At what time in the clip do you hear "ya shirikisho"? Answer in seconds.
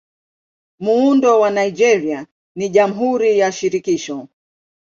3.39-4.27